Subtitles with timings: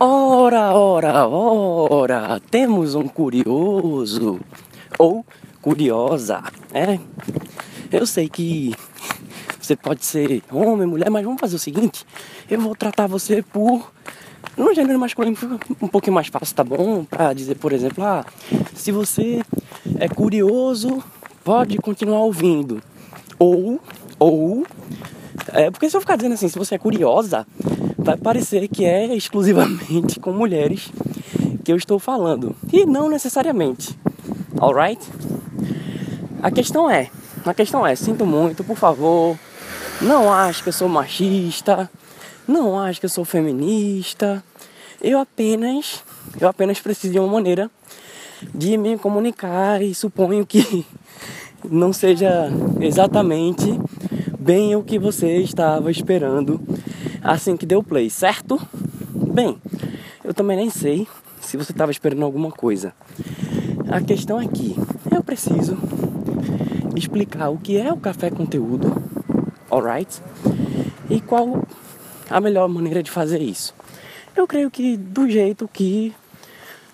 [0.00, 4.40] Ora, ora, ora, temos um curioso
[4.98, 5.24] ou
[5.62, 6.98] curiosa, é?
[7.92, 8.74] Eu sei que
[9.60, 12.04] você pode ser homem, mulher, mas vamos fazer o seguinte:
[12.50, 13.92] eu vou tratar você por
[14.56, 15.36] no gênero masculino
[15.80, 17.04] um pouquinho mais fácil, tá bom?
[17.04, 18.26] Pra dizer, por exemplo, ah,
[18.74, 19.42] se você
[20.00, 21.04] é curioso,
[21.44, 22.82] pode continuar ouvindo.
[23.38, 23.80] Ou,
[24.18, 24.66] ou,
[25.52, 27.46] é, porque se eu ficar dizendo assim, se você é curiosa,
[28.04, 30.92] vai parecer que é exclusivamente com mulheres
[31.64, 32.54] que eu estou falando.
[32.70, 33.98] E não necessariamente.
[34.60, 35.00] Alright?
[36.42, 37.10] A questão é,
[37.44, 39.38] a questão é, sinto muito, por favor,
[40.02, 41.90] não acho que eu sou machista,
[42.46, 44.44] não acho que eu sou feminista.
[45.00, 46.04] Eu apenas,
[46.38, 47.70] eu apenas preciso de uma maneira
[48.54, 50.86] de me comunicar e suponho que
[51.64, 52.50] não seja
[52.80, 53.80] exatamente
[54.38, 56.60] bem o que você estava esperando
[57.24, 58.60] assim que deu play, certo?
[59.32, 59.58] Bem,
[60.22, 61.08] eu também nem sei
[61.40, 62.94] se você estava esperando alguma coisa.
[63.90, 64.76] A questão é que
[65.10, 65.78] eu preciso
[66.94, 69.02] explicar o que é o café conteúdo,
[69.70, 70.22] alright?
[71.08, 71.66] E qual
[72.28, 73.74] a melhor maneira de fazer isso.
[74.36, 76.14] Eu creio que do jeito que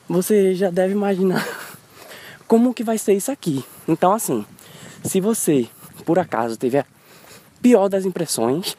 [0.08, 1.46] você já deve imaginar
[2.46, 3.64] como que vai ser isso aqui.
[3.88, 4.44] Então assim,
[5.04, 5.68] se você
[6.04, 6.86] por acaso teve a
[7.60, 8.76] pior das impressões,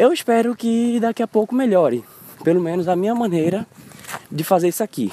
[0.00, 2.02] eu espero que daqui a pouco melhore,
[2.42, 3.66] pelo menos a minha maneira
[4.32, 5.12] de fazer isso aqui.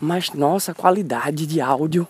[0.00, 2.08] Mas nossa, a qualidade de áudio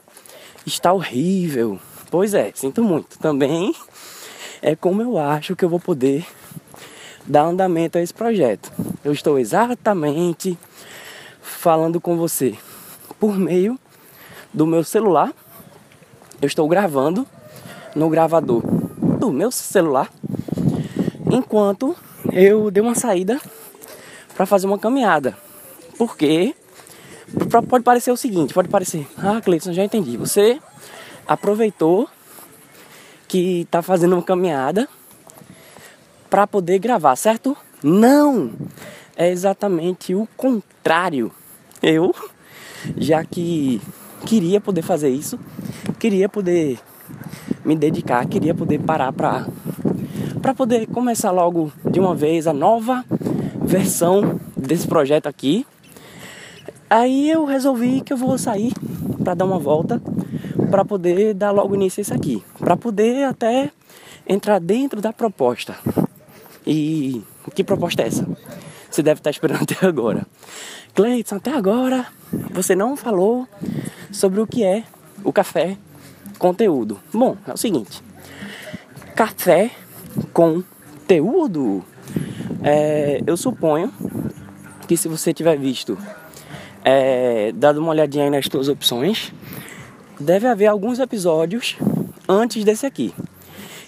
[0.64, 1.76] está horrível.
[2.08, 3.18] Pois é, sinto muito.
[3.18, 3.74] Também
[4.62, 6.24] é como eu acho que eu vou poder
[7.26, 8.70] dar andamento a esse projeto.
[9.04, 10.56] Eu estou exatamente
[11.42, 12.56] falando com você
[13.18, 13.76] por meio
[14.54, 15.32] do meu celular.
[16.40, 17.26] Eu estou gravando
[17.92, 18.62] no gravador
[19.18, 20.12] do meu celular
[21.30, 21.96] enquanto
[22.32, 23.40] eu dei uma saída
[24.34, 25.36] para fazer uma caminhada.
[25.98, 26.54] Porque
[27.68, 30.16] pode parecer o seguinte, pode parecer, ah, Cleiton, já entendi.
[30.16, 30.60] Você
[31.26, 32.08] aproveitou
[33.26, 34.88] que está fazendo uma caminhada
[36.30, 37.56] para poder gravar, certo?
[37.82, 38.52] Não!
[39.16, 41.32] É exatamente o contrário.
[41.82, 42.14] Eu,
[42.96, 43.80] já que
[44.26, 45.38] queria poder fazer isso,
[45.98, 46.78] queria poder
[47.64, 49.46] me dedicar, queria poder parar para
[50.46, 53.04] para poder começar logo de uma vez a nova
[53.62, 55.66] versão desse projeto aqui.
[56.88, 58.72] Aí eu resolvi que eu vou sair
[59.24, 60.00] para dar uma volta
[60.70, 63.72] para poder dar logo início a isso aqui, para poder até
[64.24, 65.76] entrar dentro da proposta.
[66.64, 68.24] E que proposta é essa?
[68.88, 70.24] Você deve estar esperando até agora.
[70.94, 72.06] Cleiton, até agora
[72.52, 73.48] você não falou
[74.12, 74.84] sobre o que é
[75.24, 75.76] o café
[76.38, 77.00] conteúdo.
[77.12, 78.00] Bom, é o seguinte:
[79.16, 79.72] café
[80.32, 81.84] conteúdo.
[82.62, 83.92] É, eu suponho
[84.86, 85.98] que se você tiver visto,
[86.84, 89.32] é, dado uma olhadinha aí nas suas opções,
[90.18, 91.76] deve haver alguns episódios
[92.28, 93.14] antes desse aqui.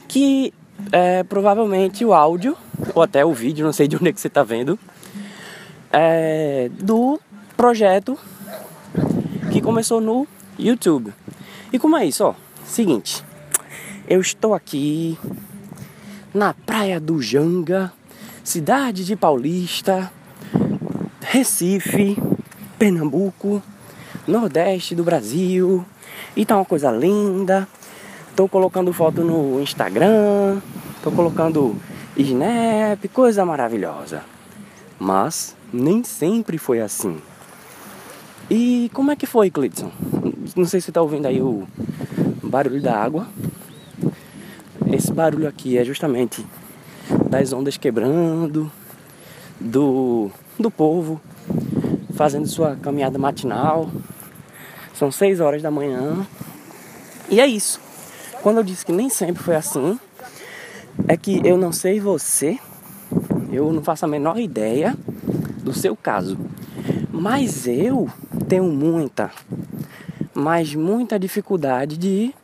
[0.06, 0.52] Que
[0.92, 2.56] é, provavelmente o áudio,
[2.94, 4.78] ou até o vídeo, não sei de onde é que você está vendo,
[5.92, 7.20] é, do
[7.56, 8.18] projeto
[9.52, 10.26] que começou no
[10.58, 11.12] YouTube.
[11.72, 12.24] E como é isso?
[12.24, 12.34] Ó,
[12.64, 13.24] seguinte,
[14.08, 15.18] eu estou aqui
[16.32, 17.92] na Praia do Janga,
[18.44, 20.12] cidade de Paulista,
[21.20, 22.16] Recife,
[22.78, 23.62] Pernambuco,
[24.26, 25.84] Nordeste do Brasil.
[26.36, 27.66] E tá uma coisa linda.
[28.36, 30.60] Tô colocando foto no Instagram,
[31.02, 31.76] tô colocando
[32.16, 34.22] Snap, coisa maravilhosa.
[34.98, 37.18] Mas nem sempre foi assim.
[38.50, 39.90] E como é que foi, Clidson?
[40.56, 41.66] Não sei se tá ouvindo aí o
[42.42, 43.26] barulho da água.
[44.93, 46.44] Esse barulho aqui é justamente
[47.28, 48.71] das ondas quebrando,
[49.60, 51.21] do, do povo
[52.15, 53.91] fazendo sua caminhada matinal.
[54.94, 56.26] São 6 horas da manhã.
[57.31, 57.81] E é isso.
[58.43, 60.00] Quando eu disse que nem sempre foi assim,
[61.06, 62.59] é que eu não sei você,
[63.53, 64.97] eu não faço a menor ideia
[65.62, 66.38] do seu caso.
[67.12, 68.08] Mas eu
[68.49, 69.31] tenho muita,
[70.34, 72.34] mas muita dificuldade de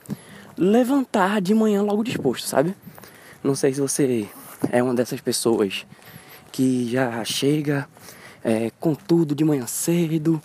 [0.56, 2.74] levantar de manhã logo disposto, sabe?
[3.42, 4.28] Não sei se você
[4.70, 5.84] é uma dessas pessoas
[6.52, 7.88] que já chega
[8.42, 10.40] é, com tudo de manhã cedo,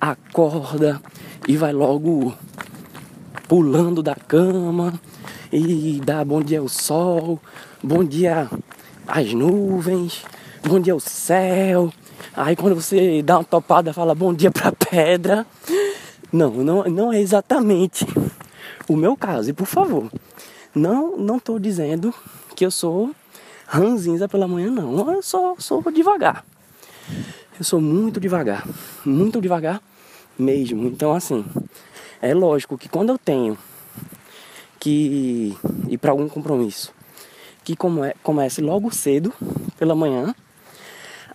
[0.00, 1.00] acorda
[1.48, 2.34] e vai logo
[3.48, 4.92] pulando da cama
[5.52, 7.40] e dá bom dia ao sol,
[7.82, 8.50] bom dia
[9.06, 10.24] às nuvens,
[10.66, 11.92] bom dia ao céu.
[12.36, 15.46] Aí quando você dá uma topada, fala bom dia pra pedra.
[16.32, 18.06] Não, não, não é exatamente
[18.88, 19.50] o meu caso.
[19.50, 20.10] E por favor,
[20.74, 22.14] não não tô dizendo
[22.54, 23.14] que eu sou
[23.66, 25.12] ranzinza pela manhã, não.
[25.12, 26.44] Eu sou, sou devagar.
[27.58, 28.66] eu sou muito devagar,
[29.04, 29.82] muito devagar
[30.38, 30.86] mesmo.
[30.86, 31.44] Então, assim,
[32.20, 33.56] é lógico que quando eu tenho
[34.78, 35.56] que
[35.88, 36.92] ir para algum compromisso
[37.64, 37.74] que
[38.22, 39.32] comece logo cedo
[39.78, 40.34] pela manhã,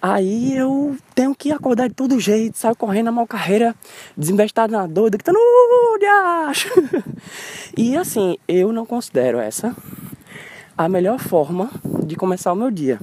[0.02, 3.76] aí eu tenho que acordar de todo jeito, saio correndo a mal carreira,
[4.16, 5.40] desembestado na doida, que no
[7.78, 9.76] E assim, eu não considero essa
[10.78, 11.70] a melhor forma
[12.06, 13.00] de começar o meu dia.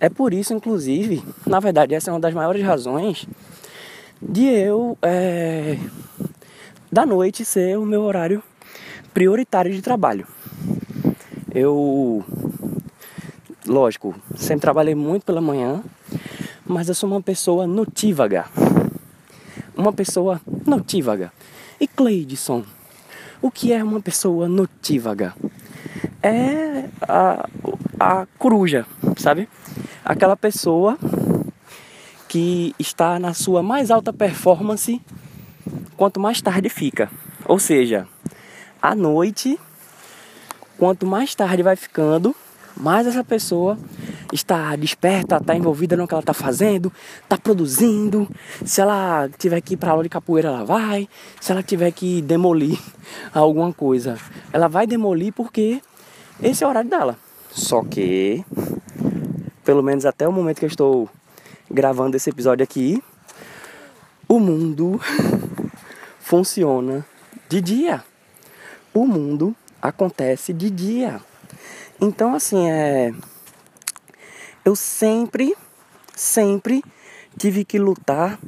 [0.00, 3.26] É por isso, inclusive, na verdade, essa é uma das maiores razões
[4.20, 5.78] de eu, é,
[6.90, 8.42] da noite, ser o meu horário
[9.14, 10.26] prioritário de trabalho.
[11.54, 12.24] Eu,
[13.66, 15.82] lógico, sempre trabalhei muito pela manhã,
[16.66, 18.46] mas eu sou uma pessoa notívaga.
[19.76, 21.32] Uma pessoa notívaga.
[21.80, 22.64] E Cleidson,
[23.42, 25.34] o que é uma pessoa notívaga?
[26.22, 27.48] É a,
[27.98, 29.48] a coruja, sabe?
[30.04, 30.98] Aquela pessoa
[32.28, 35.00] que está na sua mais alta performance
[35.96, 37.10] quanto mais tarde fica.
[37.46, 38.08] Ou seja,
[38.80, 39.58] à noite,
[40.78, 42.34] quanto mais tarde vai ficando,
[42.76, 43.78] mais essa pessoa
[44.32, 46.92] está desperta, está envolvida no que ela está fazendo,
[47.22, 48.28] está produzindo.
[48.64, 51.08] Se ela tiver que ir para aula de capoeira, ela vai.
[51.40, 52.78] Se ela tiver que demolir
[53.32, 54.18] alguma coisa,
[54.52, 55.80] ela vai demolir porque
[56.42, 57.16] esse é o horário dela.
[57.50, 58.44] Só que,
[59.64, 61.08] pelo menos até o momento que eu estou
[61.70, 63.02] gravando esse episódio aqui,
[64.28, 65.00] o mundo
[66.18, 67.06] funciona
[67.48, 68.02] de dia
[68.94, 71.20] o mundo acontece de dia.
[72.00, 73.12] Então, assim, é.
[74.64, 75.54] Eu sempre,
[76.14, 76.82] sempre
[77.38, 78.38] tive que lutar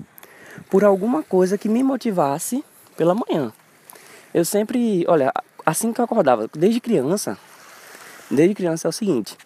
[0.71, 2.65] por alguma coisa que me motivasse
[2.97, 3.53] pela manhã.
[4.33, 5.33] Eu sempre, olha,
[5.65, 7.39] assim que eu acordava, desde criança,
[8.31, 9.37] desde criança é o seguinte: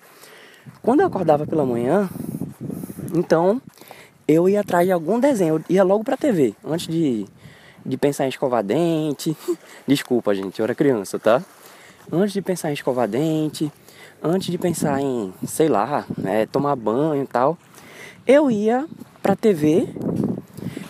[0.83, 2.09] quando eu acordava pela manhã,
[3.15, 3.61] então
[4.27, 7.27] eu ia atrás de algum desenho, eu ia logo pra TV, antes de
[7.85, 9.37] de pensar em escovar dente.
[9.87, 11.43] Desculpa, gente, eu era criança, tá?
[12.13, 13.73] Antes de pensar em escovar dente,
[14.23, 17.57] antes de pensar em, sei lá, né, tomar banho e tal,
[18.27, 18.87] eu ia
[19.23, 19.89] pra TV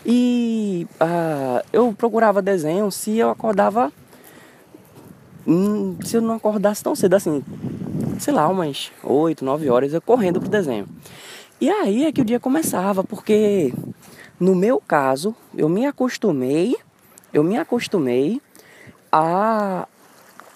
[0.05, 3.93] e uh, eu procurava desenho se eu acordava.
[5.47, 7.43] Hum, se eu não acordasse tão cedo assim,
[8.19, 10.87] sei lá, umas 8, 9 horas eu correndo pro desenho.
[11.61, 13.73] E aí é que o dia começava, porque
[14.39, 16.77] no meu caso, eu me acostumei,
[17.33, 18.41] eu me acostumei
[19.13, 19.87] a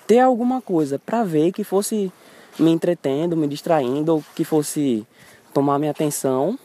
[0.07, 2.13] ter alguma coisa para ver que fosse
[2.59, 5.07] me entretendo, me distraindo, ou que fosse
[5.53, 6.59] tomar minha atenção,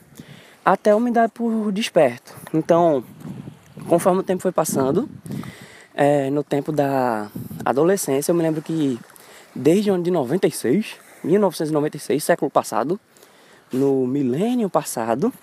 [0.63, 2.35] até eu me dar por desperto.
[2.53, 3.03] Então,
[3.87, 5.09] conforme o tempo foi passando,
[5.93, 7.29] é, no tempo da
[7.65, 8.99] adolescência, eu me lembro que
[9.55, 12.99] desde o ano de 96, 1996, século passado,
[13.71, 15.33] no milênio passado,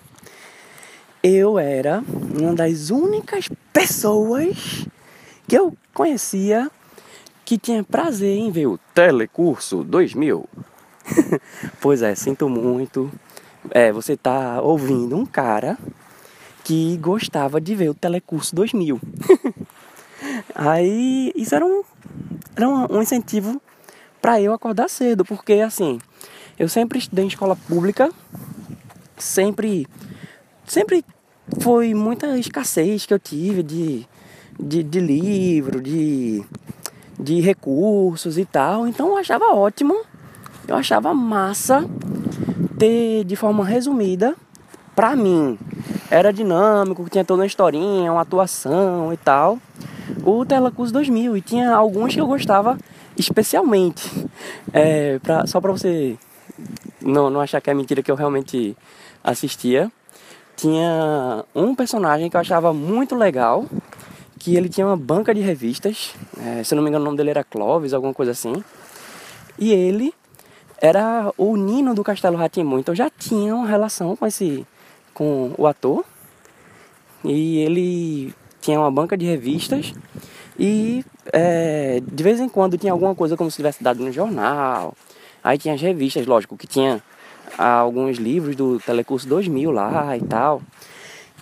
[1.23, 2.03] eu era
[2.37, 4.87] uma das únicas pessoas
[5.47, 6.69] que eu conhecia
[7.47, 10.49] que tinha prazer em ver o Telecurso 2000.
[11.79, 13.09] pois é, sinto muito.
[13.71, 15.77] É, você tá ouvindo um cara
[16.65, 18.99] que gostava de ver o Telecurso 2000.
[20.53, 21.83] Aí isso era um,
[22.53, 23.61] era um incentivo
[24.21, 25.99] para eu acordar cedo, porque assim,
[26.59, 28.11] eu sempre estudei em escola pública,
[29.17, 29.87] sempre
[30.65, 31.01] sempre
[31.61, 34.05] foi muita escassez que eu tive de,
[34.59, 36.43] de, de livro, de,
[37.19, 38.87] de recursos e tal.
[38.87, 39.95] Então eu achava ótimo,
[40.67, 41.85] eu achava massa
[42.77, 44.35] ter de forma resumida,
[44.95, 45.57] pra mim,
[46.09, 49.57] era dinâmico, tinha toda uma historinha, uma atuação e tal.
[50.23, 52.77] O Telacus 2000 e tinha alguns que eu gostava
[53.17, 54.09] especialmente.
[54.73, 56.17] É, pra, só pra você
[57.01, 58.75] não, não achar que é mentira que eu realmente
[59.23, 59.89] assistia
[60.57, 63.65] tinha um personagem que eu achava muito legal,
[64.47, 67.31] que ele tinha uma banca de revistas, é, se não me engano o nome dele
[67.31, 68.63] era Clovis, alguma coisa assim.
[69.59, 70.13] E ele
[70.81, 74.65] era o Nino do Castelo Ratimbu, então já tinha uma relação com esse
[75.13, 76.05] com o ator.
[77.25, 79.93] E ele tinha uma banca de revistas
[80.57, 84.93] e é, de vez em quando tinha alguma coisa como se tivesse dado no jornal.
[85.43, 87.03] Aí tinha as revistas, lógico, que tinha
[87.57, 90.61] alguns livros do Telecurso 2000 lá e tal.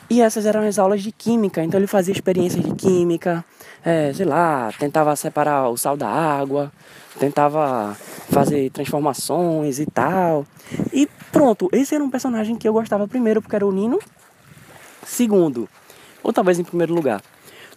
[0.10, 3.44] E essas eram as aulas de química, então ele fazia experiências de química,
[3.84, 6.72] é, sei lá, tentava separar o sal da água,
[7.20, 7.98] tentava
[8.30, 10.46] fazer transformações e tal.
[10.94, 14.00] E pronto, esse era um personagem que eu gostava primeiro porque era o Nino.
[15.06, 15.68] Segundo,
[16.22, 17.22] ou talvez em primeiro lugar,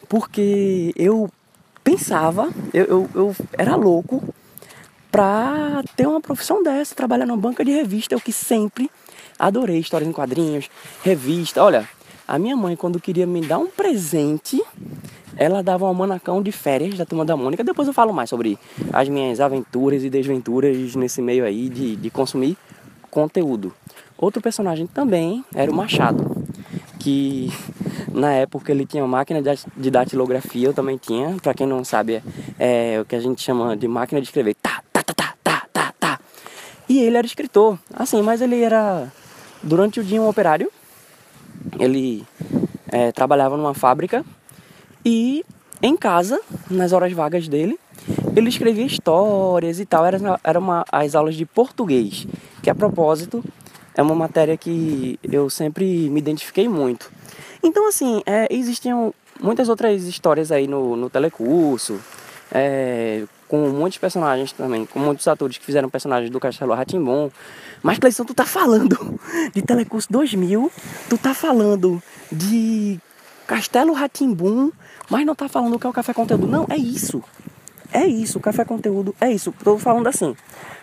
[0.08, 1.30] porque eu
[1.82, 4.23] pensava, eu, eu, eu era louco
[5.11, 8.90] pra ter uma profissão dessa, trabalhar numa banca de revista, o que sempre
[9.38, 10.68] Adorei histórias em quadrinhos,
[11.04, 11.62] revista.
[11.62, 11.88] Olha,
[12.28, 14.62] a minha mãe, quando queria me dar um presente,
[15.35, 17.64] ela dava um manacão de férias da Turma da Mônica.
[17.64, 18.58] Depois eu falo mais sobre
[18.92, 22.58] as minhas aventuras e desventuras nesse meio aí de, de consumir
[23.11, 23.73] conteúdo.
[24.18, 26.44] Outro personagem também era o Machado,
[26.99, 27.50] que
[28.12, 29.40] na época ele tinha máquina
[29.75, 31.35] de datilografia, eu também tinha.
[31.42, 32.23] Para quem não sabe,
[32.58, 34.54] é, é, o que a gente chama de máquina de escrever.
[34.56, 36.20] Tá, tá, tá, tá, tá, tá, tá.
[36.87, 39.11] E ele era escritor, assim, mas ele era
[39.62, 40.70] durante o dia um operário.
[41.78, 42.25] Ele
[42.90, 44.25] é, trabalhava numa fábrica
[45.04, 45.44] e
[45.82, 47.78] em casa, nas horas vagas dele,
[48.34, 50.04] ele escrevia histórias e tal.
[50.04, 52.26] Era, era uma, as aulas de português,
[52.62, 53.44] que a propósito
[53.94, 57.10] é uma matéria que eu sempre me identifiquei muito.
[57.62, 62.00] Então, assim, é, existiam muitas outras histórias aí no, no telecurso,
[62.52, 67.30] é, com muitos personagens também, com muitos atores que fizeram personagens do Castelo Ratimbom.
[67.82, 69.18] Mas, Cleiton, tu tá falando
[69.54, 70.70] de Telecurso 2000,
[71.08, 73.00] tu tá falando de
[73.46, 74.70] Castelo Ratimbum,
[75.08, 76.46] mas não tá falando o que é o Café Conteúdo.
[76.46, 77.22] Não, é isso.
[77.92, 79.52] É isso, Café Conteúdo é isso.
[79.64, 80.36] Tô falando assim.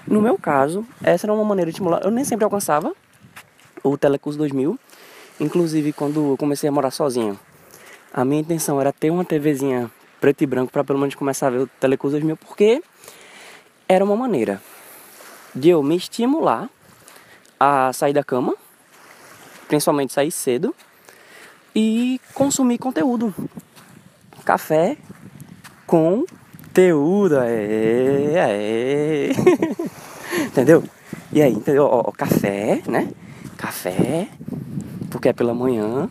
[0.07, 2.01] No meu caso, essa era uma maneira de estimular.
[2.03, 2.93] Eu nem sempre alcançava
[3.83, 4.79] o Telecurso 2000.
[5.39, 7.39] Inclusive, quando eu comecei a morar sozinho,
[8.13, 11.49] a minha intenção era ter uma TVzinha preto e branco para pelo menos começar a
[11.51, 12.81] ver o Telecurso 2000, porque
[13.87, 14.61] era uma maneira
[15.53, 16.69] de eu me estimular
[17.59, 18.55] a sair da cama,
[19.67, 20.75] principalmente sair cedo,
[21.75, 23.33] e consumir conteúdo.
[24.43, 24.97] Café
[25.85, 26.25] com
[26.75, 29.31] conteúdo, é, é.
[30.45, 30.83] entendeu?
[31.31, 31.85] E aí, entendeu?
[31.85, 33.09] Ó, café, né?
[33.57, 34.27] Café,
[35.09, 36.09] porque é pela manhã,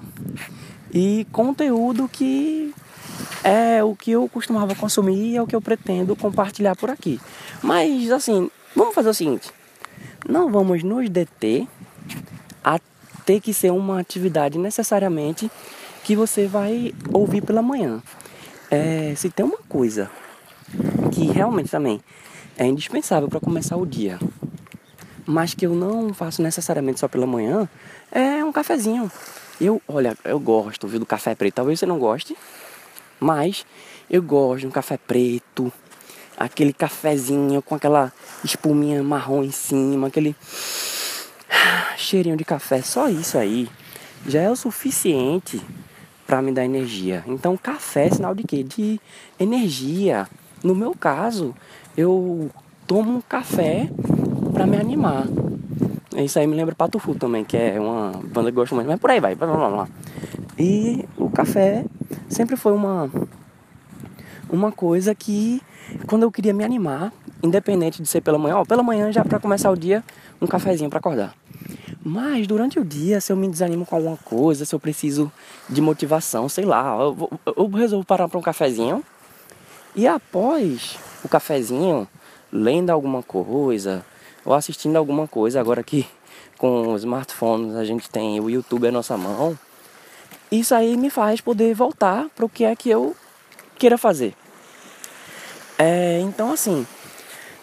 [0.91, 2.75] e conteúdo que
[3.43, 7.21] é o que eu costumava consumir e é o que eu pretendo compartilhar por aqui.
[7.63, 9.51] Mas assim, vamos fazer o seguinte:
[10.27, 11.69] não vamos nos deter
[12.65, 12.81] a
[13.25, 15.51] ter que ser uma atividade necessariamente
[16.03, 18.03] que você vai ouvir pela manhã.
[18.71, 20.11] É, se tem uma coisa
[21.13, 22.01] que realmente também
[22.57, 24.19] é indispensável para começar o dia,
[25.27, 27.69] mas que eu não faço necessariamente só pela manhã,
[28.13, 29.11] é um cafezinho.
[29.61, 31.55] Eu, olha, eu gosto viu, do café preto.
[31.55, 32.37] Talvez você não goste,
[33.21, 33.65] mas
[34.11, 35.73] eu gosto de um café preto,
[36.37, 38.13] aquele cafezinho com aquela
[38.45, 40.37] espuminha marrom em cima, aquele
[41.97, 42.83] cheirinho de café.
[42.83, 43.69] Só isso aí
[44.27, 45.61] já é o suficiente
[46.27, 47.23] para me dar energia.
[47.27, 48.63] Então, café é sinal de quê?
[48.63, 49.01] De
[49.39, 50.27] energia.
[50.63, 51.55] No meu caso,
[51.97, 52.51] eu
[52.87, 53.91] tomo um café
[54.53, 55.27] para me animar.
[56.17, 59.01] Isso aí me lembra Patufu também, que é uma banda que eu gosto muito, mas
[59.01, 59.89] por aí vai, vamos lá.
[60.59, 61.85] E o café
[62.29, 63.11] sempre foi uma
[64.49, 65.61] uma coisa que
[66.07, 69.41] quando eu queria me animar, independente de ser pela manhã, ó, pela manhã já para
[69.41, 70.05] começar o dia,
[70.41, 71.35] um cafezinho para acordar.
[72.05, 75.33] Mas durante o dia, se eu me desanimo com alguma coisa, se eu preciso
[75.71, 79.03] de motivação, sei lá, eu, eu resolvo parar para um cafezinho
[79.97, 82.07] e após o cafezinho,
[82.53, 84.05] lendo alguma coisa
[84.45, 86.07] ou assistindo alguma coisa, agora que
[86.59, 89.59] com os smartphones a gente tem o YouTube à nossa mão,
[90.53, 93.17] isso aí me faz poder voltar para o que é que eu
[93.79, 94.35] queira fazer.
[95.79, 96.87] É, então assim,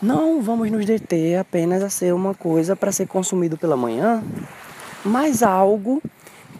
[0.01, 4.23] não vamos nos deter apenas a ser uma coisa para ser consumido pela manhã,
[5.05, 6.01] mas algo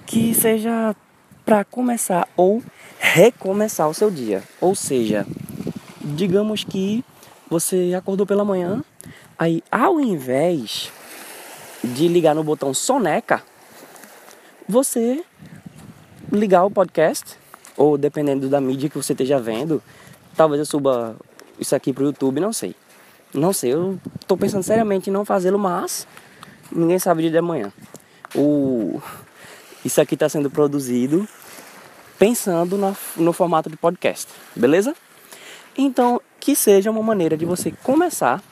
[0.05, 0.95] que seja
[1.43, 2.61] para começar ou
[2.99, 4.43] recomeçar o seu dia.
[4.59, 5.25] Ou seja,
[5.99, 7.03] digamos que
[7.49, 8.83] você acordou pela manhã,
[9.37, 10.91] aí ao invés
[11.83, 13.41] de ligar no botão soneca,
[14.69, 15.23] você
[16.31, 17.35] ligar o podcast,
[17.75, 19.81] ou dependendo da mídia que você esteja vendo,
[20.35, 21.15] talvez eu suba
[21.59, 22.75] isso aqui pro YouTube, não sei.
[23.33, 26.05] Não sei, eu tô pensando seriamente em não fazê-lo, mas
[26.71, 27.71] ninguém sabe de dia de amanhã.
[28.35, 29.01] O...
[29.83, 31.27] Isso aqui está sendo produzido
[32.19, 34.93] pensando no, no formato de podcast, beleza?
[35.77, 38.43] Então, que seja uma maneira de você começar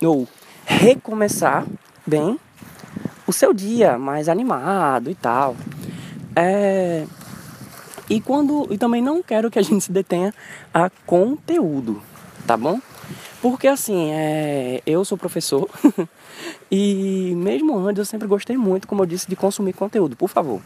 [0.00, 0.26] ou
[0.64, 1.66] recomeçar
[2.06, 2.38] bem
[3.26, 5.56] o seu dia mais animado e tal.
[6.34, 7.04] É...
[8.08, 10.32] E quando e também não quero que a gente se detenha
[10.72, 12.02] a conteúdo,
[12.46, 12.80] tá bom?
[13.40, 14.82] Porque assim, é...
[14.86, 15.68] eu sou professor
[16.70, 20.14] e mesmo antes eu sempre gostei muito, como eu disse, de consumir conteúdo.
[20.16, 20.60] Por favor,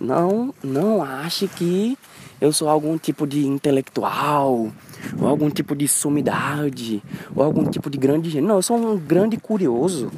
[0.00, 1.96] não não ache que
[2.40, 4.72] eu sou algum tipo de intelectual,
[5.20, 7.00] ou algum tipo de sumidade,
[7.36, 8.48] ou algum tipo de grande gênio.
[8.48, 10.10] Não, eu sou um grande curioso.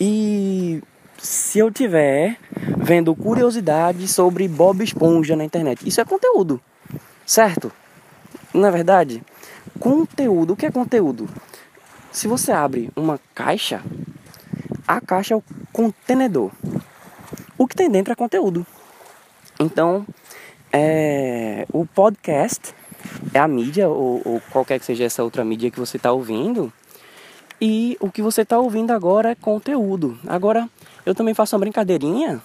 [0.00, 0.80] E
[1.18, 2.36] se eu tiver
[2.78, 6.60] vendo curiosidade sobre Bob Esponja na internet, isso é conteúdo,
[7.26, 7.72] certo?
[8.54, 9.22] Não é verdade?
[9.86, 11.28] Conteúdo, o que é conteúdo?
[12.10, 13.80] Se você abre uma caixa,
[14.84, 16.50] a caixa é o contenedor.
[17.56, 18.66] O que tem dentro é conteúdo.
[19.60, 20.04] Então,
[20.72, 22.74] é, o podcast
[23.32, 26.72] é a mídia, ou, ou, qualquer que seja essa outra mídia que você está ouvindo.
[27.60, 30.18] E o que você está ouvindo agora é conteúdo.
[30.26, 30.68] Agora,
[31.06, 32.42] eu também faço uma brincadeirinha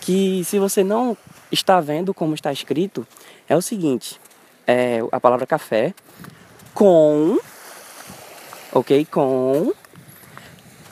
[0.00, 1.16] que se você não
[1.50, 3.04] está vendo como está escrito,
[3.48, 4.20] é o seguinte:
[4.68, 5.92] é a palavra café
[6.80, 7.38] com,
[8.72, 9.70] ok, com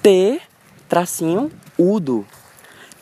[0.03, 0.39] T
[0.87, 2.27] tracinho udo,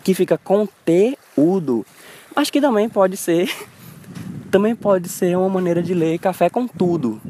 [0.05, 1.85] que fica com T udo,
[2.33, 3.51] mas que também pode ser
[4.53, 7.21] também pode ser uma maneira de ler café com tudo.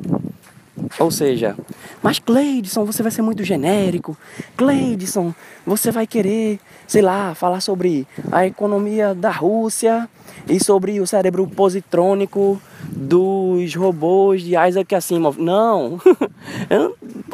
[0.99, 1.57] Ou seja,
[2.03, 4.15] mas Cleidson, você vai ser muito genérico.
[4.59, 5.35] Cleidson,
[5.65, 10.07] você vai querer, sei lá, falar sobre a economia da Rússia
[10.49, 15.39] e sobre o cérebro positrônico dos robôs de Isaac Asimov.
[15.41, 15.99] Não,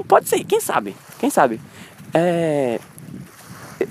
[0.09, 1.61] pode ser, quem sabe, quem sabe.
[2.15, 2.79] É,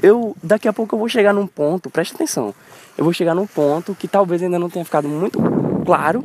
[0.01, 2.53] eu daqui a pouco eu vou chegar num ponto, preste atenção.
[2.97, 5.39] Eu vou chegar num ponto que talvez ainda não tenha ficado muito
[5.85, 6.23] claro,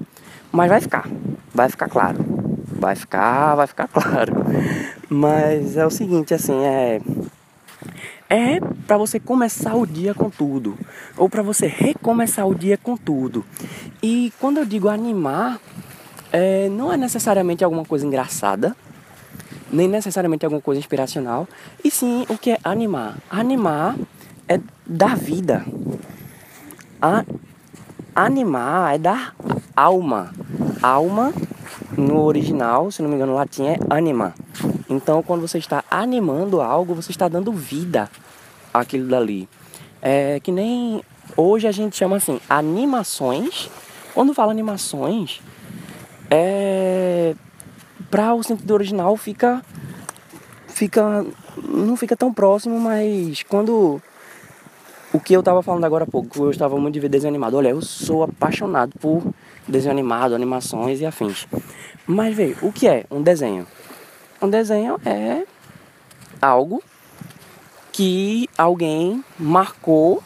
[0.52, 1.08] mas vai ficar,
[1.54, 2.18] vai ficar claro,
[2.66, 4.34] vai ficar, vai ficar claro.
[5.08, 7.00] Mas é o seguinte, assim, é
[8.28, 10.76] é para você começar o dia com tudo,
[11.16, 13.44] ou para você recomeçar o dia com tudo.
[14.02, 15.60] E quando eu digo animar,
[16.32, 18.76] é, não é necessariamente alguma coisa engraçada,
[19.70, 21.48] nem necessariamente alguma coisa inspiracional,
[21.84, 23.16] e sim o que é animar.
[23.30, 23.96] Animar
[24.48, 25.64] é dar vida.
[27.00, 27.24] A,
[28.14, 29.34] animar é dar
[29.74, 30.32] alma.
[30.82, 31.32] Alma,
[31.96, 34.34] no original, se não me engano, no latim é anima.
[34.88, 38.08] Então, quando você está animando algo, você está dando vida
[38.72, 39.48] àquilo dali.
[40.00, 41.02] É que nem
[41.36, 43.68] hoje a gente chama assim, animações.
[44.14, 45.40] Quando fala animações,
[46.30, 47.34] é
[48.10, 49.62] para o sentido original fica
[50.68, 51.26] fica
[51.62, 54.00] não fica tão próximo, mas quando
[55.12, 57.56] o que eu estava falando agora há pouco, eu estava muito de ver desenho animado.
[57.56, 59.22] Olha, eu sou apaixonado por
[59.66, 61.48] desenho animado, animações e afins.
[62.06, 63.66] Mas veja, o que é um desenho?
[64.40, 65.44] Um desenho é
[66.40, 66.82] algo
[67.90, 70.22] que alguém marcou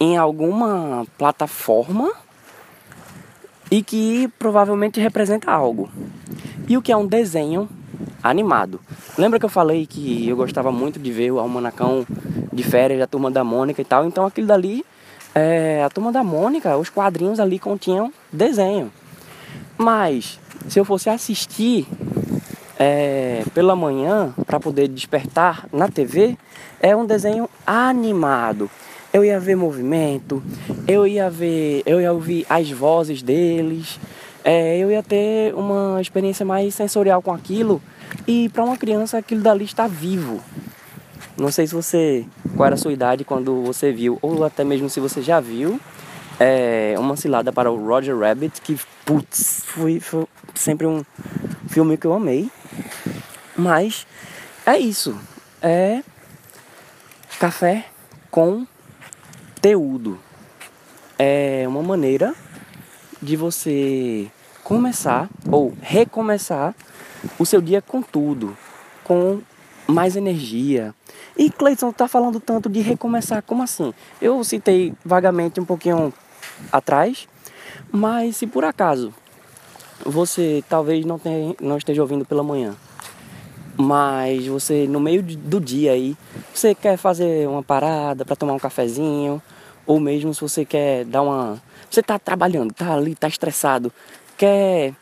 [0.00, 2.10] em alguma plataforma
[3.70, 5.90] e que provavelmente representa algo.
[6.66, 7.68] E o que é um desenho
[8.22, 8.80] animado?
[9.18, 12.06] Lembra que eu falei que eu gostava muito de ver o Almanacão
[12.50, 14.06] de férias da Turma da Mônica e tal?
[14.06, 14.84] Então aquilo dali,
[15.34, 18.90] é, a Turma da Mônica, os quadrinhos ali continham desenho.
[19.76, 21.86] Mas se eu fosse assistir
[22.78, 26.36] é, pela manhã para poder despertar na TV,
[26.80, 28.70] é um desenho animado.
[29.12, 30.42] Eu ia ver movimento,
[30.86, 33.98] eu ia ver, eu ia ouvir as vozes deles,
[34.44, 37.80] é, eu ia ter uma experiência mais sensorial com aquilo.
[38.26, 40.40] E para uma criança aquilo dali está vivo.
[41.36, 42.24] Não sei se você,
[42.56, 45.80] qual era a sua idade quando você viu, ou até mesmo se você já viu,
[46.38, 51.02] é, uma cilada para o Roger Rabbit, que putz, foi, foi sempre um
[51.76, 52.50] filme que eu amei.
[53.54, 54.06] Mas
[54.64, 55.14] é isso.
[55.60, 56.02] É
[57.38, 57.84] café
[58.30, 58.66] com
[59.56, 60.18] conteúdo
[61.18, 62.34] é uma maneira
[63.20, 64.30] de você
[64.64, 66.74] começar ou recomeçar
[67.38, 68.56] o seu dia com tudo,
[69.04, 69.42] com
[69.86, 70.94] mais energia.
[71.36, 73.92] E Cleiton está falando tanto de recomeçar, como assim?
[74.18, 76.10] Eu citei vagamente um pouquinho
[76.72, 77.28] atrás,
[77.92, 79.12] mas se por acaso
[80.04, 82.74] você talvez não, tenha, não esteja ouvindo pela manhã,
[83.76, 86.16] mas você no meio do dia aí,
[86.54, 89.40] você quer fazer uma parada para tomar um cafezinho,
[89.86, 91.62] ou mesmo se você quer dar uma.
[91.90, 93.92] Você está trabalhando, está ali, está estressado,
[94.36, 94.92] quer.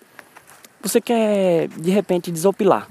[0.83, 2.89] Você quer de repente desopilar.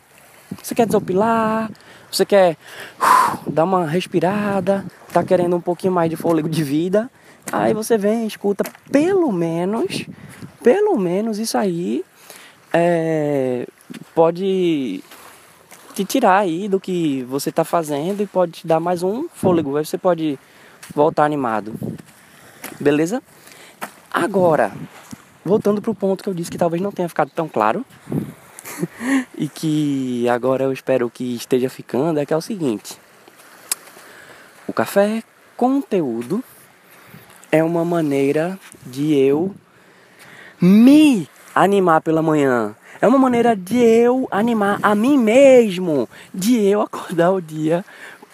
[0.62, 1.70] Você quer desopilar,
[2.12, 2.58] você quer
[3.00, 7.10] uh, dar uma respirada, tá querendo um pouquinho mais de fôlego de vida.
[7.52, 10.06] Aí você vem, escuta pelo menos,
[10.64, 12.04] pelo menos isso aí
[12.72, 13.68] é,
[14.16, 15.04] pode
[15.94, 19.78] te tirar aí do que você está fazendo e pode te dar mais um fôlego.
[19.78, 20.40] Aí você pode
[20.96, 21.74] voltar animado.
[22.80, 23.22] Beleza?
[24.12, 24.72] Agora,
[25.46, 27.86] voltando para o ponto que eu disse que talvez não tenha ficado tão claro
[29.38, 32.98] e que agora eu espero que esteja ficando, é que é o seguinte:
[34.68, 35.24] o café
[35.56, 36.44] conteúdo
[37.52, 39.54] é uma maneira de eu
[40.64, 42.74] me animar pela manhã.
[43.02, 47.84] É uma maneira de eu animar a mim mesmo, de eu acordar o dia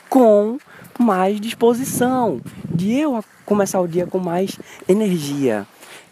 [0.07, 0.59] com
[0.99, 2.39] mais disposição,
[2.69, 5.65] de eu começar o dia com mais energia.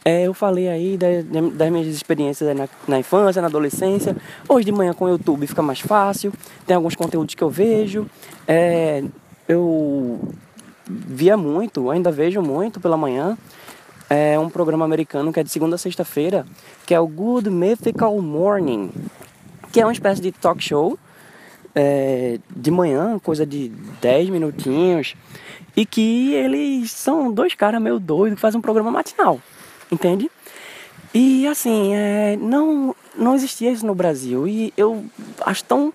[0.04, 4.16] É, eu falei aí das, das minhas experiências na, na, infância, na adolescência.
[4.50, 6.34] Hoje de manhã com o YouTube fica mais fácil.
[6.66, 8.08] Tem alguns conteúdos que eu vejo.
[8.48, 9.04] É,
[9.48, 10.20] eu
[10.88, 13.38] via muito, ainda vejo muito pela manhã.
[14.10, 16.46] É um programa americano que é de segunda a sexta-feira,
[16.86, 18.92] que é o Good Mythical Morning,
[19.72, 20.98] que é uma espécie de talk show
[21.76, 23.70] é, de manhã, coisa de
[24.02, 25.14] 10 minutinhos,
[25.76, 29.40] e que eles são dois caras meio doidos que fazem um programa matinal,
[29.92, 30.32] entende?
[31.14, 35.06] E assim, é, não, não existia isso no Brasil, e eu
[35.46, 35.94] acho tão,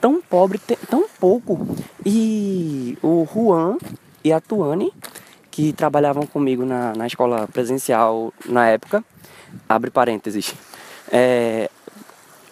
[0.00, 1.66] tão pobre, tão pouco.
[2.04, 3.78] E o Juan
[4.22, 4.92] e a Tuane,
[5.54, 9.04] que trabalhavam comigo na, na escola presencial na época,
[9.68, 10.52] abre parênteses,
[11.12, 11.70] é,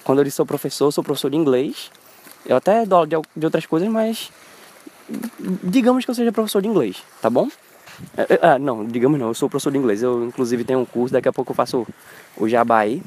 [0.05, 1.91] quando eu disse sou professor, sou professor de inglês,
[2.47, 4.31] eu até dou de, de outras coisas, mas
[5.65, 7.49] digamos que eu seja professor de inglês, tá bom?
[8.17, 10.01] É, é, ah, não, digamos não, eu sou professor de inglês.
[10.01, 11.85] Eu inclusive tenho um curso, daqui a pouco eu faço
[12.37, 13.03] o jabá aí.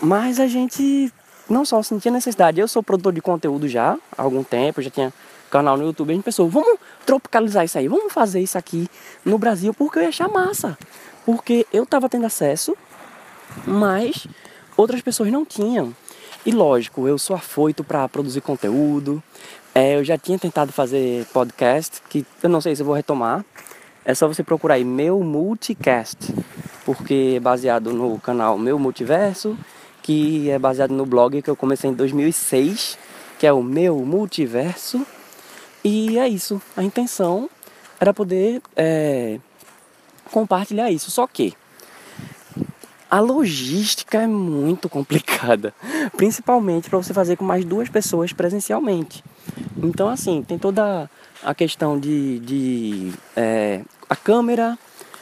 [0.00, 1.12] Mas a gente
[1.50, 5.12] não só sentia necessidade, eu sou produtor de conteúdo já há algum tempo, já tinha
[5.52, 8.88] canal no YouTube, a gente pensou, vamos tropicalizar isso aí, vamos fazer isso aqui
[9.22, 10.78] no Brasil porque eu ia achar massa.
[11.26, 12.74] Porque eu tava tendo acesso,
[13.66, 14.26] mas
[14.76, 15.94] outras pessoas não tinham.
[16.44, 19.22] E lógico, eu sou afoito para produzir conteúdo.
[19.74, 23.44] É, eu já tinha tentado fazer podcast, que eu não sei se eu vou retomar.
[24.04, 26.34] É só você procurar aí meu multicast,
[26.84, 29.56] porque é baseado no canal Meu Multiverso,
[30.02, 32.98] que é baseado no blog que eu comecei em 2006,
[33.38, 35.06] que é o Meu Multiverso.
[35.84, 36.60] E é isso.
[36.76, 37.48] A intenção
[38.00, 39.38] era poder é,
[40.30, 41.10] compartilhar isso.
[41.10, 41.54] Só que
[43.10, 45.74] a logística é muito complicada,
[46.16, 49.22] principalmente para você fazer com mais duas pessoas presencialmente.
[49.82, 51.10] Então, assim, tem toda
[51.42, 54.78] a questão de, de é, a câmera,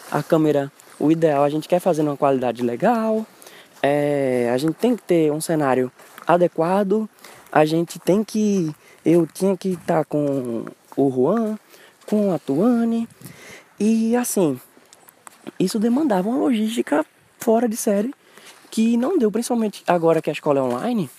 [0.08, 0.70] a câmera,
[1.00, 3.26] o ideal a gente quer fazer numa qualidade legal,
[3.82, 5.90] é, a gente tem que ter um cenário
[6.26, 7.08] adequado,
[7.50, 8.72] a gente tem que,
[9.04, 10.64] eu tinha que estar com
[10.96, 11.58] o Juan,
[12.06, 13.08] com a Tuane,
[13.78, 14.60] e assim,
[15.58, 17.04] isso demandava uma logística
[17.38, 18.14] fora de série
[18.70, 21.10] que não deu, principalmente agora que a escola é online,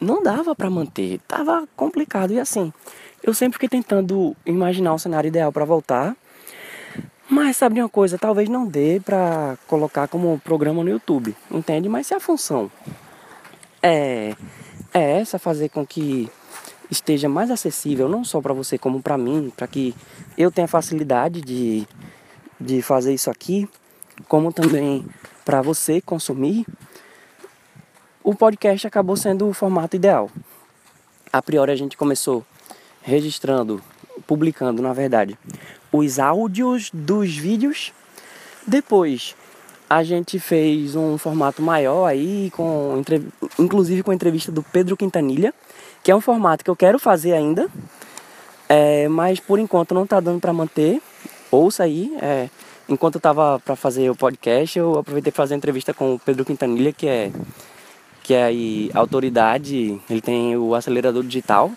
[0.00, 2.72] não dava para manter, tava complicado e assim.
[3.22, 6.16] Eu sempre fiquei tentando imaginar um cenário ideal para voltar,
[7.28, 11.88] mas sabe uma coisa, talvez não dê para colocar como programa no YouTube, entende?
[11.88, 12.70] Mas se a função
[13.82, 14.34] é
[14.92, 16.30] é essa fazer com que
[16.90, 19.94] esteja mais acessível não só para você como para mim, para que
[20.36, 21.86] eu tenha facilidade de
[22.60, 23.68] de fazer isso aqui,
[24.26, 25.06] como também
[25.44, 26.66] para você consumir,
[28.22, 30.30] o podcast acabou sendo o formato ideal.
[31.32, 32.44] A priori a gente começou
[33.00, 33.82] registrando,
[34.26, 35.38] publicando, na verdade,
[35.92, 37.92] os áudios dos vídeos.
[38.66, 39.34] Depois
[39.88, 43.02] a gente fez um formato maior aí, com
[43.58, 45.54] inclusive com a entrevista do Pedro Quintanilha,
[46.02, 47.68] que é um formato que eu quero fazer ainda,
[48.68, 51.00] é, mas por enquanto não está dando para manter.
[51.50, 52.50] Ouça aí, é,
[52.88, 56.18] enquanto eu tava para fazer o podcast, eu aproveitei para fazer a entrevista com o
[56.18, 57.32] Pedro Quintanilha, que é
[58.22, 61.72] que é aí autoridade, ele tem o acelerador digital,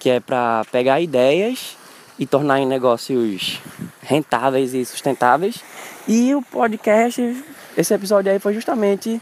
[0.00, 1.76] que é para pegar ideias
[2.18, 3.60] e tornar em negócios
[4.02, 5.62] rentáveis e sustentáveis.
[6.06, 7.44] E o podcast,
[7.76, 9.20] esse episódio aí foi justamente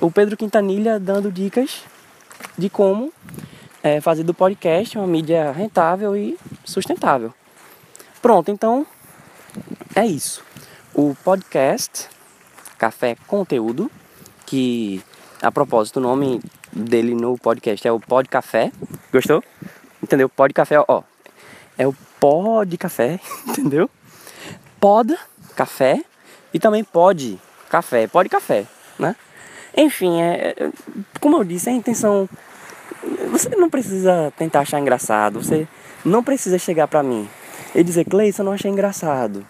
[0.00, 1.84] o Pedro Quintanilha dando dicas
[2.58, 3.12] de como
[3.80, 7.32] é, fazer do podcast uma mídia rentável e sustentável.
[8.20, 8.84] Pronto, então
[9.94, 10.42] é isso.
[10.92, 12.08] O podcast
[12.76, 13.88] Café Conteúdo,
[14.44, 15.00] que
[15.40, 16.40] a propósito, o nome
[16.72, 18.72] dele no podcast é o Pod Café.
[19.12, 19.44] Gostou?
[20.02, 20.28] Entendeu?
[20.28, 21.02] Pod Café, ó.
[21.78, 23.88] É o Pod Café, entendeu?
[24.80, 25.16] Pod
[25.54, 26.02] Café
[26.52, 27.38] e também Pod
[27.68, 28.66] Café, Pod Café,
[28.98, 29.16] né?
[29.76, 30.70] Enfim, é, é,
[31.20, 32.28] como eu disse, a intenção.
[33.30, 35.66] Você não precisa tentar achar engraçado, você
[36.04, 37.28] não precisa chegar pra mim
[37.74, 39.44] e dizer, Cleison, eu não achei engraçado.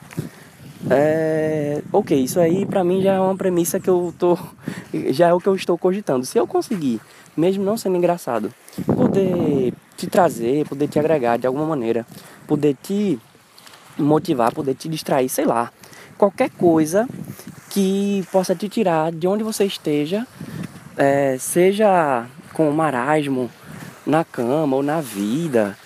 [0.90, 4.38] É, ok, isso aí pra mim já é uma premissa que eu tô.
[5.10, 6.24] Já é o que eu estou cogitando.
[6.24, 7.00] Se eu conseguir,
[7.36, 8.54] mesmo não sendo engraçado,
[8.86, 12.06] poder te trazer, poder te agregar de alguma maneira,
[12.46, 13.18] poder te
[13.98, 15.72] motivar, poder te distrair, sei lá,
[16.16, 17.08] qualquer coisa
[17.70, 20.26] que possa te tirar de onde você esteja,
[20.96, 23.50] é, seja com marasmo
[24.06, 25.76] na cama ou na vida,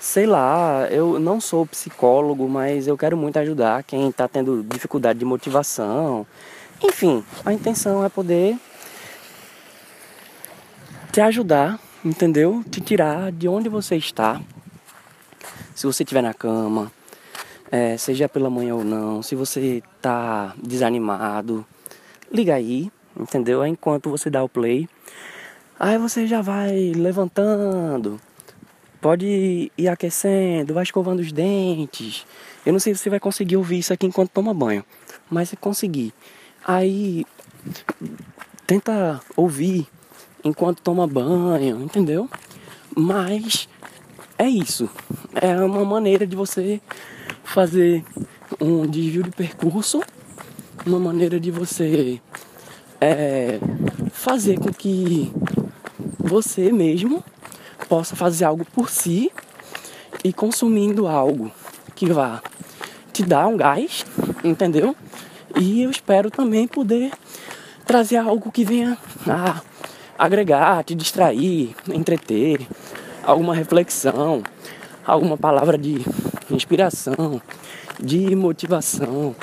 [0.00, 5.18] sei lá, eu não sou psicólogo, mas eu quero muito ajudar quem está tendo dificuldade
[5.18, 6.26] de motivação.
[6.82, 8.56] Enfim, a intenção é poder
[11.10, 12.64] te ajudar, entendeu?
[12.70, 14.40] Te tirar de onde você está.
[15.74, 16.92] Se você estiver na cama,
[17.74, 21.66] é, seja pela manhã ou não, se você tá desanimado,
[22.30, 23.66] liga aí, entendeu?
[23.66, 24.88] Enquanto você dá o play,
[25.76, 28.20] aí você já vai levantando,
[29.00, 32.24] pode ir aquecendo, vai escovando os dentes.
[32.64, 34.84] Eu não sei se você vai conseguir ouvir isso aqui enquanto toma banho,
[35.28, 36.14] mas se conseguir,
[36.64, 37.26] aí
[38.68, 39.84] tenta ouvir
[40.44, 42.30] enquanto toma banho, entendeu?
[42.96, 43.68] Mas
[44.38, 44.88] é isso.
[45.34, 46.80] É uma maneira de você
[47.44, 48.04] fazer
[48.60, 50.02] um desvio de percurso,
[50.84, 52.20] uma maneira de você
[53.00, 53.58] é,
[54.10, 55.32] fazer com que
[56.18, 57.22] você mesmo
[57.88, 59.30] possa fazer algo por si
[60.24, 61.52] e consumindo algo
[61.94, 62.42] que vá
[63.12, 64.04] te dar um gás,
[64.42, 64.96] entendeu?
[65.56, 67.12] E eu espero também poder
[67.84, 69.60] trazer algo que venha a
[70.18, 72.66] agregar, te distrair, entreter,
[73.22, 74.42] alguma reflexão,
[75.06, 76.04] alguma palavra de
[76.54, 77.40] inspiração,
[78.00, 79.34] de motivação.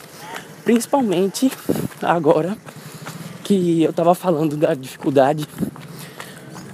[0.63, 1.51] Principalmente
[2.01, 2.57] agora
[3.43, 5.47] que eu estava falando da dificuldade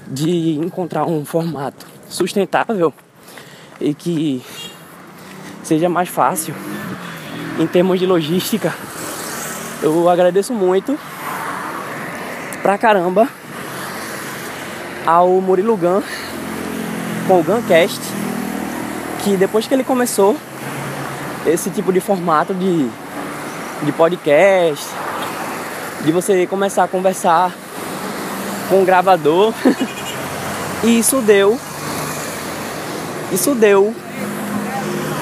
[0.08, 2.94] de encontrar um formato sustentável
[3.80, 4.42] e que
[5.64, 6.54] seja mais fácil
[7.60, 8.74] em termos de logística.
[9.82, 10.98] Eu agradeço muito
[12.62, 13.28] pra caramba
[15.06, 16.02] ao Murilo Gun
[17.28, 18.02] com o Guncast,
[19.28, 20.38] que depois que ele começou
[21.46, 22.90] esse tipo de formato de,
[23.84, 24.86] de podcast,
[26.06, 27.52] de você começar a conversar
[28.70, 29.54] com o gravador,
[30.82, 31.60] e isso deu
[33.30, 33.94] isso deu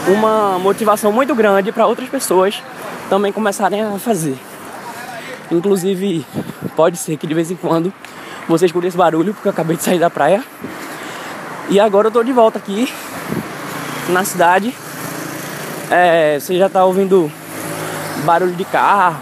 [0.08, 2.62] uma motivação muito grande para outras pessoas
[3.10, 4.38] também começarem a fazer.
[5.52, 6.24] Inclusive,
[6.76, 7.92] pode ser que de vez em quando
[8.48, 10.44] você escute esse barulho, porque eu acabei de sair da praia.
[11.70, 12.88] E agora eu tô de volta aqui
[14.10, 14.74] na cidade.
[15.90, 17.32] É, você já tá ouvindo
[18.24, 19.22] barulho de carro,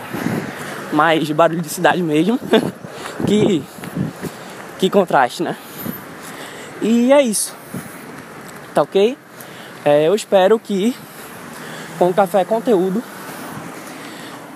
[0.92, 2.40] mais barulho de cidade mesmo.
[3.28, 3.64] que,
[4.80, 5.58] que contraste, né?
[6.82, 7.56] E é isso.
[8.74, 9.18] Tá ok?
[9.86, 10.96] É, eu espero que
[11.98, 13.04] com o café conteúdo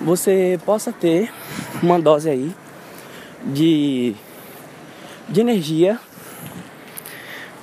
[0.01, 1.31] você possa ter
[1.81, 2.55] uma dose aí
[3.43, 4.15] de,
[5.27, 5.99] de energia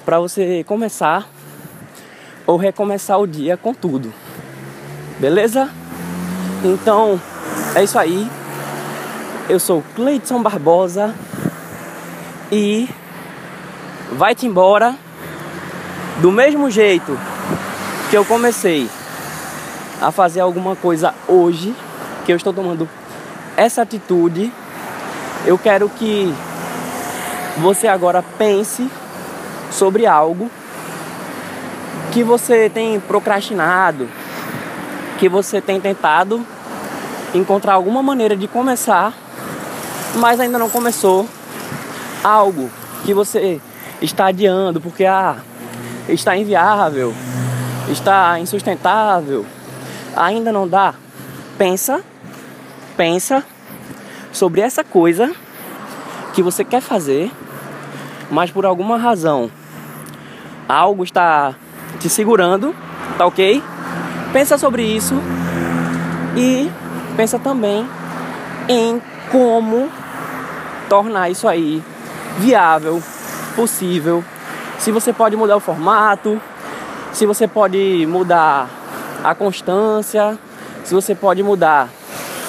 [0.05, 1.29] para você começar
[2.47, 4.13] ou recomeçar o dia com tudo.
[5.19, 5.71] Beleza?
[6.65, 7.21] Então
[7.75, 8.29] é isso aí.
[9.49, 11.15] Eu sou Cleiton Barbosa
[12.51, 12.89] e
[14.13, 14.97] vai-te embora
[16.21, 17.19] do mesmo jeito
[18.11, 18.89] que eu comecei
[20.01, 21.75] a fazer alguma coisa hoje
[22.25, 22.89] que eu estou tomando
[23.57, 24.53] essa atitude,
[25.47, 26.35] eu quero que
[27.59, 28.89] você agora pense
[29.71, 30.51] sobre algo
[32.15, 34.09] que você tem procrastinado,
[35.19, 36.47] que você tem tentado
[37.35, 39.13] encontrar alguma maneira de começar,
[40.15, 41.29] mas ainda não começou.
[42.23, 42.71] Algo
[43.05, 43.61] que você
[44.01, 45.37] está adiando porque ah,
[46.09, 47.13] está inviável,
[47.91, 49.45] está insustentável,
[50.17, 50.95] ainda não dá.
[51.59, 52.01] Pensa
[52.97, 53.45] pensa
[54.33, 55.35] sobre essa coisa
[56.33, 57.29] que você quer fazer,
[58.31, 59.51] mas por alguma razão
[60.69, 61.57] algo está
[62.05, 62.75] te segurando,
[63.17, 63.63] tá ok?
[64.31, 65.15] Pensa sobre isso
[66.37, 66.71] e
[67.17, 67.89] pensa também
[68.69, 69.01] em
[69.33, 69.89] como
[70.87, 71.83] tornar isso aí
[72.39, 73.03] viável,
[73.57, 74.23] possível.
[74.79, 76.39] Se você pode mudar o formato,
[77.11, 78.69] se você pode mudar
[79.25, 80.39] a constância,
[80.85, 81.89] se você pode mudar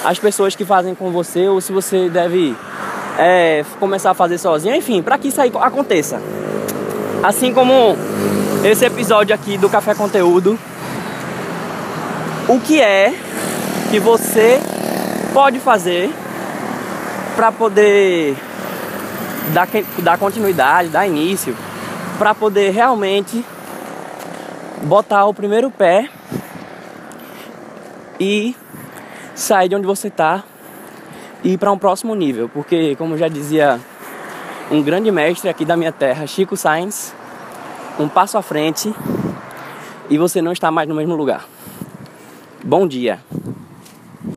[0.04, 2.54] as pessoas que fazem com você ou se você deve
[3.18, 6.22] é, começar a fazer sozinho, enfim, para que isso aí aconteça.
[7.24, 7.96] Assim como
[8.65, 10.58] esse episódio aqui do Café Conteúdo,
[12.49, 13.13] o que é
[13.91, 14.60] que você
[15.32, 16.10] pode fazer
[17.36, 18.36] para poder
[19.54, 19.67] dar,
[19.99, 21.56] dar continuidade, dar início,
[22.17, 23.45] para poder realmente
[24.82, 26.10] botar o primeiro pé
[28.19, 28.56] e
[29.36, 30.43] sair de onde você está
[31.43, 33.80] e ir para um próximo nível, porque como já dizia
[34.71, 37.13] um grande mestre aqui da minha terra, Chico Sainz,
[37.99, 38.93] um passo à frente
[40.10, 41.45] e você não está mais no mesmo lugar.
[42.63, 43.19] Bom dia.